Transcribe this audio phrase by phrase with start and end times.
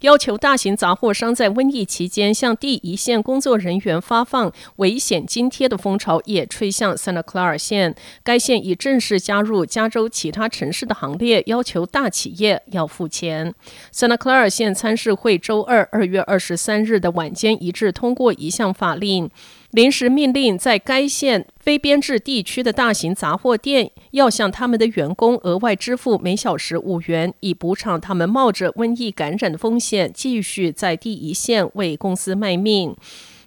[0.00, 7.94] 要求大型杂货商在瘟疫期间向第一线工作人员发放危险津贴的风潮也吹向圣塔克拉尔县。
[8.22, 13.52] 该县已正式加入加州其他城市的行列，要求大企业要付钱。
[13.92, 19.28] 圣塔克拉尔县参事会周二二月二十三日的晚间一致通过一项法令。
[19.72, 32.96] 临时命令在该县非编制地区的大型杂货店要向他们的员工额外支付每小时五元，以补偿他们冒着瘟疫感染的风险继续在第一线为公司卖命。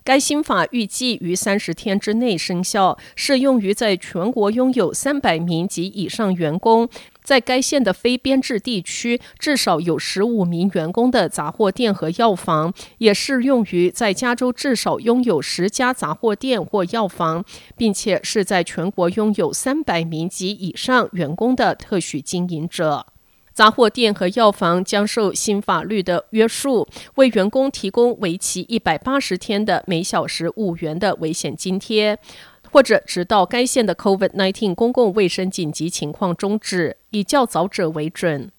[0.03, 6.89] 该新法预计于三十天之内生效，适用于在全国拥有三百名及以上员工。
[7.23, 17.45] 在该县的非编制地区，至少有十五名员工的杂货店和药房，也适用于在加州至少拥有十家杂货店或药房，
[17.78, 23.05] 并且是在全国拥有三百名及以上员工的特许经营者。
[23.53, 32.17] 杂货店和药房将受新法律的约束，为员工提供为期一百八十天的每小时五元的危险津贴。
[32.72, 38.52] 或者直到该县的 COVID-19 公共卫生紧急情况终止，以较早者为准。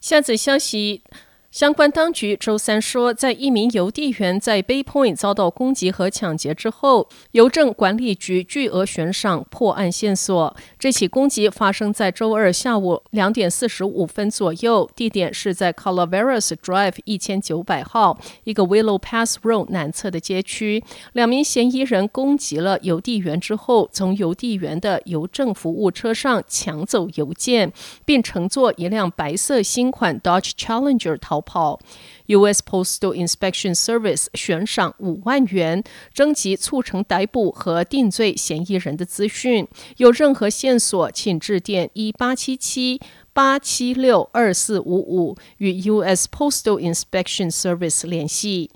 [0.00, 1.02] 下则消息。
[1.50, 10.54] 相关当局周三说，在一名邮递员在 Bay Point 遭到攻击和抢劫之后，邮政管理局巨额悬赏破案线索。
[10.78, 20.84] 这起攻击发生在周二下午两点四十五分左右，地点是在 Calaveras Drive 一千九百号一个 Willow Pass Road 南侧的街区。
[21.14, 27.72] 两名嫌疑人攻击了邮递员之后，从邮递员的邮政服务车上抢走邮件，
[28.04, 31.80] 并乘坐一辆白色新款 Dodge Challenger 逃跑
[32.26, 32.60] ，U.S.
[32.62, 39.66] Postal Inspection Service 悬赏五万元，征集促成逮捕和定罪嫌疑人的资讯。
[39.96, 43.00] 有任何线索，请致电一八七七
[43.32, 46.28] 八七六二四五五与 U.S.
[46.30, 48.70] Postal Inspection Service 联系。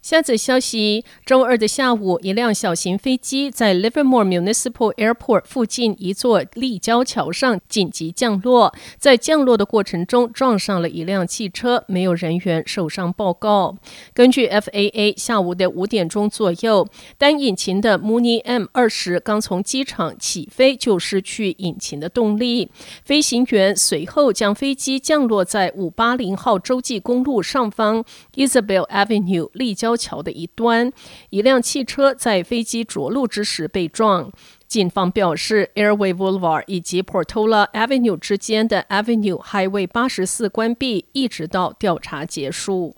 [0.00, 13.76] 下则消息：周二的下午，一辆小型飞机在 Livermore Municipal Airport 附近一座立交桥上紧急降落，在降落的过程中撞上了一辆汽车，没有人员受伤报告。
[14.14, 16.86] 根据 FAA，下午的五点钟左右，
[17.18, 22.70] 单引擎的 Mooney M 二十刚从机场起飞就失去引擎的动力，
[23.04, 28.04] 飞行员随后将飞机降落在五八零号洲际公路上方
[28.34, 30.92] Isabel Avenue 立交桥的一端，
[31.30, 34.32] 一辆汽车在飞机着陆之时被撞。
[34.66, 42.94] 警方表示，Airway Boulevard 以及 Portola Avenue 之间的 Avenue Highway 八十四关闭，一直到调查结束。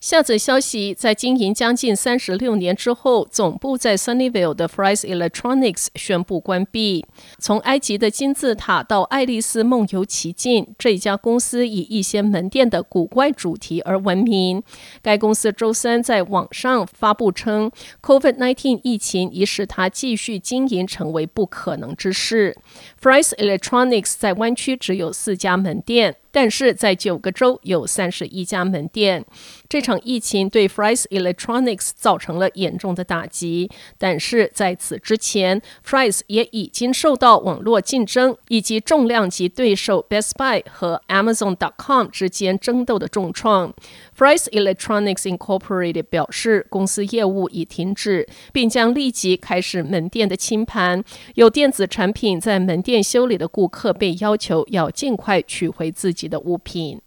[0.00, 7.04] 下则消息，在经营将近三十六年之后，总部在 Sunnyvale 的 Fry's Electronics 宣布关闭。
[7.38, 14.62] 从埃及的金字塔到爱丽丝梦游奇境，这家公司以一些门店的古怪主题而闻名。
[15.02, 22.56] 该公司周三在网上发布称，COVID-19 疫情已使它继续经营成为不可能之事。
[22.98, 26.16] Fry's Electronics 在湾区只有四家门店。
[26.30, 29.24] 但是在九个州有三十一家门店。
[29.68, 33.70] 这场疫情对 Fry's Electronics 造成了严重的打击。
[33.98, 43.72] 但是在此之前，Fry's 也已经受到网络竞争以及重量级对手 Best Buy 和 Amazon.com 之间争斗的重创。
[44.16, 51.02] Fry's Electronics Incorporated 表示，公司业务已停止，并将立即开始门店的清盘。
[51.34, 57.00] 有电子产品在门店修理的顾客被要求要尽快取回自己的物品。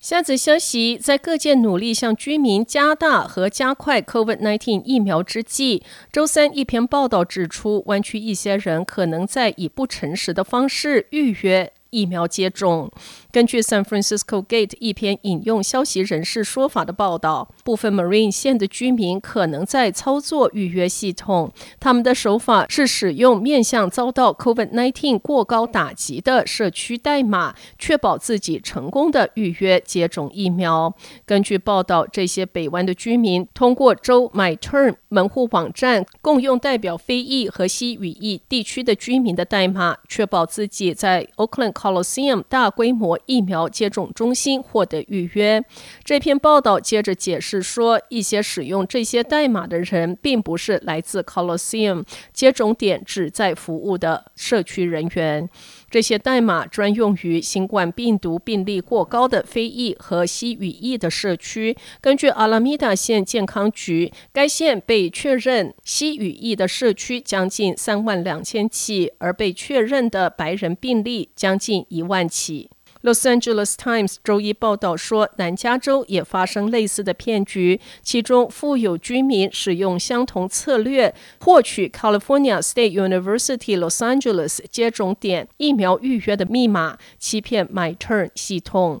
[0.00, 11.72] 下则消息，在各界努力向居民加大和加快 COVID-19 疫苗之际，周三一篇报道指出，湾区一些人可能在以不诚实的方式预约。
[11.92, 12.90] 疫苗接种。
[13.30, 21.52] 根据 San Francisco Gate 一篇引用消息人士说法的报道，部分 Marine 县的居民可能在操作预约系统。
[21.78, 30.94] 他们的手法是使用面向遭到 COVID-19 过高打击的社区代码，确保自己成功的预约接种疫苗。
[31.24, 45.60] 根据报道，这些北湾的居民通过州 MyTerm 门户网站，共用代表非裔和西语裔地区的居民的代码，确保自己在 Oakland Colosseum 大规模疫苗接种中心获得预约。
[46.04, 55.48] 这篇报道接着解释说，一些使用这些代码的人并不是来自 Colosseum 接种点旨在服务的社区人员。
[55.92, 61.76] 这些代码专用于新冠病毒病例过高的非裔和西语裔的社区。
[62.00, 72.70] 根据阿拉米达县健康局，该县被确认西语裔的社区将近三万两千起，而被确认的白人病例将近一万起。
[73.02, 89.00] Los Angeles Times 周一报道说，南加州也发生类似的骗局，其中富有居民使用相同策略获取 California State University Los Angeles 接种点疫苗预约的密码，欺骗 MyTurn 系统。